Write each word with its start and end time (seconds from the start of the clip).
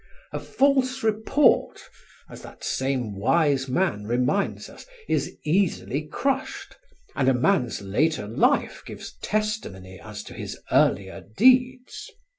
A 0.31 0.39
false 0.39 1.03
report, 1.03 1.79
as 2.27 2.41
that 2.41 2.63
same 2.63 3.15
wise 3.19 3.67
man 3.67 4.07
reminds 4.07 4.67
us, 4.67 4.87
is 5.07 5.37
easily 5.43 6.07
crushed, 6.11 6.75
and 7.15 7.29
a 7.29 7.35
man's 7.35 7.83
later 7.83 8.25
life 8.25 8.81
gives 8.83 9.13
testimony 9.21 9.99
as 10.03 10.23
to 10.23 10.33
his 10.33 10.57
earlier 10.71 11.21
deeds. 11.37 12.09